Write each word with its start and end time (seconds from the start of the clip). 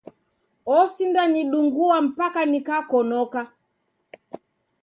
Osindanidungua 0.77 1.97
mpaka 2.07 2.41
nikakonoka. 2.51 3.41